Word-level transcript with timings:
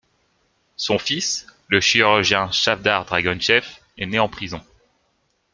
Son 0.77 0.97
fils, 0.97 1.45
le 1.67 1.79
chirurgien 1.79 2.49
Chavdar 2.51 3.05
Dragoychev, 3.05 3.63
est 3.99 4.07
né 4.07 4.17
en 4.17 4.29
prison. 4.29 4.59